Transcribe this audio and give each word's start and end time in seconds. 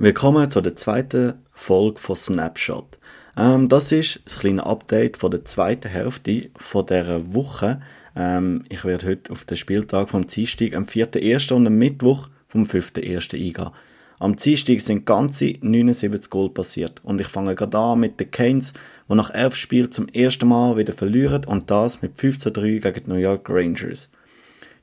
Willkommen 0.00 0.48
zu 0.48 0.60
der 0.60 0.76
zweiten 0.76 1.34
Folge 1.50 1.98
von 1.98 2.14
Snapshot. 2.14 3.00
Ähm, 3.36 3.68
das 3.68 3.90
ist 3.90 4.20
das 4.24 4.38
kleine 4.38 4.64
Update 4.64 5.16
von 5.16 5.32
der 5.32 5.44
zweiten 5.44 5.88
Hälfte 5.88 6.50
von 6.56 6.86
dieser 6.86 7.34
Woche. 7.34 7.80
Ähm, 8.14 8.62
ich 8.68 8.84
werde 8.84 9.08
heute 9.08 9.32
auf 9.32 9.44
den 9.44 9.56
Spieltag 9.56 10.10
vom 10.10 10.24
Dienstag 10.24 10.76
am 10.76 10.84
4.1. 10.84 11.52
und 11.52 11.66
am 11.66 11.74
Mittwoch 11.74 12.28
vom 12.46 12.62
5.1. 12.62 13.34
eingehen. 13.34 13.70
Am 14.20 14.36
Dienstag 14.36 14.80
sind 14.82 15.04
ganze 15.04 15.54
79 15.62 16.30
Goal 16.30 16.50
passiert 16.50 17.00
und 17.02 17.20
ich 17.20 17.26
fange 17.26 17.56
gerade 17.56 17.76
an 17.76 17.98
mit 17.98 18.20
den 18.20 18.30
Canes, 18.30 18.74
die 19.10 19.14
nach 19.16 19.34
elf 19.34 19.56
Spielen 19.56 19.90
zum 19.90 20.06
ersten 20.10 20.46
Mal 20.46 20.76
wieder 20.76 20.92
verlieren 20.92 21.44
und 21.44 21.72
das 21.72 22.02
mit 22.02 22.16
5 22.16 22.38
zu 22.38 22.52
3 22.52 22.78
gegen 22.78 23.02
die 23.04 23.10
New 23.10 23.16
York 23.16 23.50
Rangers. 23.50 24.10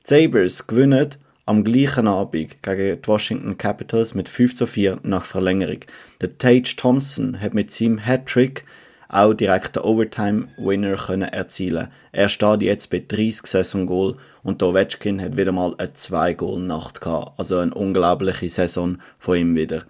Die 0.06 0.26
Sabres 0.26 0.66
gewinnen 0.66 1.08
am 1.46 1.62
gleichen 1.62 2.08
Abend 2.08 2.60
gegen 2.62 3.00
die 3.00 3.08
Washington 3.08 3.56
Capitals 3.56 4.14
mit 4.14 4.28
5 4.28 4.56
zu 4.56 4.66
4 4.66 4.98
nach 5.04 5.22
Verlängerung. 5.22 5.78
Der 6.20 6.36
Tage 6.36 6.76
Thompson 6.76 7.40
hat 7.40 7.54
mit 7.54 7.70
seinem 7.70 7.98
Hattrick 7.98 8.64
auch 9.08 9.32
direkt 9.32 9.76
den 9.76 9.84
Overtime-Winner 9.84 11.32
erzielen. 11.32 11.88
Er 12.10 12.28
steht 12.28 12.62
jetzt 12.62 12.90
bei 12.90 13.02
30 13.06 13.46
Saison-Goal 13.46 14.16
und 14.42 14.60
Ovechkin 14.60 15.22
hat 15.22 15.36
wieder 15.36 15.52
mal 15.52 15.74
eine 15.78 15.88
2-Goal-Nacht 15.88 17.00
gehabt. 17.00 17.38
Also 17.38 17.58
eine 17.58 17.72
unglaubliche 17.72 18.48
Saison 18.48 18.98
von 19.20 19.36
ihm 19.36 19.54
wieder. 19.54 19.84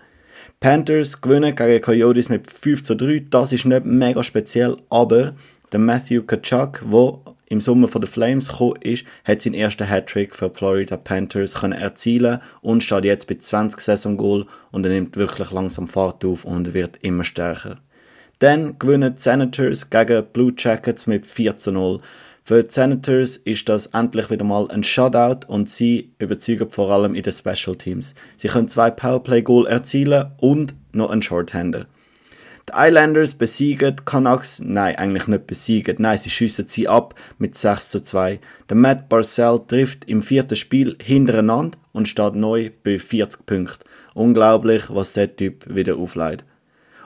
Panthers 0.61 1.23
gewinnen 1.23 1.55
gegen 1.55 1.81
Coyotes 1.81 2.29
mit 2.29 2.51
5 2.51 2.83
zu 2.83 2.95
3. 2.95 3.25
Das 3.31 3.55
ist 3.55 3.65
nicht 3.65 3.87
mega 3.87 4.23
speziell, 4.23 4.77
aber 4.91 5.35
der 5.73 5.81
Matthew 5.81 6.23
Kachuk, 6.23 6.83
der 6.91 7.19
im 7.47 7.61
Sommer 7.61 7.89
von 7.89 8.03
den 8.03 8.11
Flames 8.11 8.49
gekommen 8.49 8.81
ist, 8.81 9.05
hat 9.25 9.41
seinen 9.41 9.55
ersten 9.55 9.89
Hattrick 9.89 10.35
für 10.35 10.49
die 10.49 10.57
Florida 10.57 10.97
Panthers 10.97 11.55
können 11.55 11.79
erzielen 11.79 12.41
und 12.61 12.83
steht 12.83 13.05
jetzt 13.05 13.29
bei 13.29 13.37
20 13.37 13.81
Saison-Goal 13.81 14.47
und 14.73 14.85
er 14.85 14.93
nimmt 14.93 15.17
wirklich 15.17 15.51
langsam 15.51 15.89
Fahrt 15.89 16.25
auf 16.25 16.45
und 16.45 16.75
wird 16.75 16.99
immer 17.03 17.25
stärker. 17.25 17.77
Dann 18.39 18.79
gewinnen 18.79 19.15
die 19.17 19.23
Senators 19.23 19.89
gegen 19.89 20.27
Blue 20.33 20.53
Jackets 20.57 21.07
mit 21.07 21.27
4 21.27 21.57
zu 21.57 21.73
0. 21.73 22.01
Für 22.45 22.63
die 22.63 22.71
Senators 22.71 23.37
ist 23.39 23.69
das 23.69 23.87
endlich 23.87 24.31
wieder 24.31 24.45
mal 24.45 24.71
ein 24.71 24.85
Shutout 24.85 25.47
und 25.49 25.71
sie 25.71 26.13
überzeugen 26.19 26.71
vor 26.71 26.91
allem 26.91 27.15
in 27.15 27.23
den 27.23 27.33
Special 27.33 27.75
Teams. 27.75 28.15
Sie 28.37 28.49
können 28.49 28.69
zwei 28.69 28.91
Powerplay-Goal 28.91 29.67
erzielen 29.67 30.33
und 30.37 30.75
noch 30.93 31.11
einen 31.11 31.23
Shorthander. 31.23 31.87
Die 32.69 32.73
Islanders 32.75 33.37
besiegen 33.37 33.95
die 33.95 34.03
Canucks, 34.05 34.61
nein, 34.61 34.97
eigentlich 34.97 35.29
nicht 35.29 35.47
besiegen, 35.47 35.97
nein, 36.01 36.19
sie 36.19 36.31
schiessen 36.31 36.67
sie 36.67 36.89
ab 36.89 37.15
mit 37.39 37.57
6 37.57 37.91
zu 37.91 38.01
2. 38.01 38.41
Der 38.69 38.77
Matt 38.77 39.09
Barcel 39.09 39.61
trifft 39.69 40.05
im 40.07 40.21
vierten 40.21 40.57
Spiel 40.57 40.97
hintereinander 41.01 41.79
und 41.93 42.09
steht 42.09 42.35
neu 42.35 42.71
bei 42.83 42.99
40 42.99 43.47
Punkten. 43.47 43.85
Unglaublich, 44.15 44.83
was 44.89 45.13
der 45.13 45.37
Typ 45.37 45.65
wieder 45.73 45.97
aufleitet. 45.97 46.45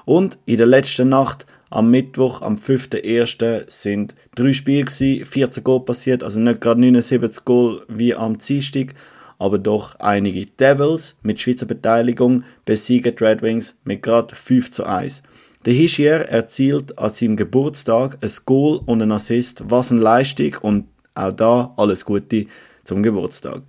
Und 0.06 0.38
in 0.46 0.56
der 0.56 0.66
letzten 0.66 1.10
Nacht, 1.10 1.44
am 1.68 1.90
Mittwoch, 1.90 2.40
am 2.40 2.56
5.1. 2.56 3.64
sind 3.68 4.14
drei 4.34 4.54
Spiele 4.54 4.86
gewesen, 4.86 5.26
14 5.26 5.62
Goal 5.62 5.84
passiert, 5.84 6.22
also 6.22 6.40
nicht 6.40 6.62
gerade 6.62 6.80
79 6.80 7.44
Goal 7.44 7.84
wie 7.86 8.14
am 8.14 8.38
Dienstag, 8.38 8.94
aber 9.38 9.58
doch 9.58 9.94
einige 10.00 10.46
Devils 10.46 11.16
mit 11.22 11.40
Schweizer 11.40 11.66
Beteiligung 11.66 12.44
besiegen 12.64 13.14
die 13.14 13.24
Red 13.24 13.42
Wings 13.42 13.76
mit 13.84 14.02
gerade 14.02 14.34
5 14.34 14.70
zu 14.70 14.84
1. 14.84 15.22
Der 15.66 15.74
Hischier 15.74 16.20
erzielt 16.20 16.96
an 16.98 17.12
seinem 17.12 17.36
Geburtstag 17.36 18.16
ein 18.22 18.30
Goal 18.46 18.80
und 18.86 19.02
ein 19.02 19.12
Assist. 19.12 19.62
Was 19.68 19.92
eine 19.92 20.00
Leistung 20.00 20.56
und 20.62 20.86
auch 21.14 21.32
da 21.32 21.74
alles 21.76 22.06
Gute 22.06 22.46
zum 22.84 23.02
Geburtstag. 23.02 23.62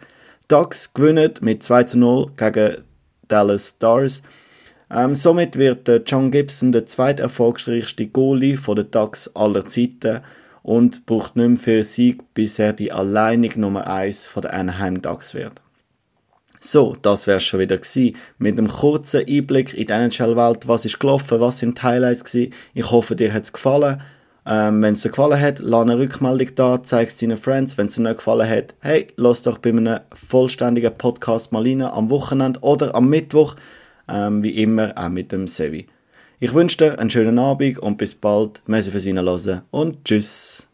Ducks 0.48 0.94
gewinnen 0.94 1.34
mit 1.42 1.64
2 1.64 1.84
zu 1.84 2.00
0 2.00 2.32
gegen 2.38 2.78
Dallas 3.28 3.70
Stars. 3.76 4.24
Ähm, 4.90 5.16
somit 5.16 5.58
wird 5.58 5.86
der 5.90 6.02
John 6.06 6.32
Gibson 6.32 6.72
der 6.72 6.86
zweiterfolgreichste 6.86 8.08
Goalie 8.08 8.56
von 8.56 8.78
den 8.78 8.90
Ducks 8.90 9.30
aller 9.36 9.66
Zeiten 9.66 10.22
und 10.64 11.06
braucht 11.06 11.36
nicht 11.36 11.48
mehr 11.48 11.58
für 11.58 11.84
Sieg, 11.84 12.34
bis 12.34 12.58
er 12.58 12.72
die 12.72 12.94
alleinig 12.94 13.58
Nummer 13.58 13.88
1 13.88 14.26
von 14.26 14.44
der 14.44 14.54
Anaheim 14.54 15.02
Ducks 15.02 15.34
wird. 15.34 15.62
So, 16.64 16.96
das 17.02 17.26
wär's 17.26 17.44
schon 17.44 17.60
wieder 17.60 17.78
gewesen. 17.78 18.16
Mit 18.38 18.58
einem 18.58 18.68
kurzen 18.68 19.26
Einblick 19.28 19.74
in 19.74 19.88
die 19.88 19.92
NHL-Welt. 19.92 20.68
Was 20.68 20.86
ist 20.86 21.00
gelaufen? 21.00 21.40
Was 21.40 21.58
sind 21.58 21.80
die 21.80 21.82
Highlights 21.82 22.24
gewesen? 22.24 22.54
Ich 22.76 22.92
hoffe, 22.92 23.16
dir 23.16 23.34
hat's 23.34 23.52
gefallen. 23.52 24.00
Ähm, 24.46 24.82
wenn 24.84 24.94
es 24.94 25.02
dir 25.02 25.10
gefallen 25.10 25.40
hat, 25.40 25.58
lass 25.58 25.82
eine 25.82 25.98
Rückmeldung 25.98 26.50
da, 26.56 26.84
zeig 26.84 27.10
es 27.10 27.18
deinen 27.18 27.38
Friends. 27.38 27.80
Wenn 27.80 27.88
es 27.88 27.96
dir 27.96 28.04
nicht 28.04 28.18
gefallen 28.18 28.48
hat, 28.48 28.76
hey, 28.80 29.08
lass 29.16 29.42
doch 29.42 29.58
bei 29.58 29.72
einem 29.72 30.00
vollständigen 30.14 30.96
Podcast 30.96 31.52
mal 31.52 31.64
rein, 31.64 31.82
am 31.82 32.12
Wochenende 32.12 32.60
oder 32.60 32.94
am 32.94 33.10
Mittwoch. 33.10 33.56
Ähm, 34.08 34.44
wie 34.44 34.62
immer, 34.62 34.94
auch 34.96 35.10
mit 35.10 35.32
dem 35.32 35.48
Sevi. 35.48 35.88
Ich 36.40 36.54
wünsche 36.54 36.78
dir 36.78 37.00
einen 37.00 37.10
schönen 37.10 37.40
Abend 37.40 37.80
und 37.80 37.98
bis 37.98 38.14
bald. 38.14 38.62
Merci 38.68 38.92
fürs 38.92 39.08
Reinhören 39.08 39.62
und 39.72 40.06
tschüss. 40.06 40.71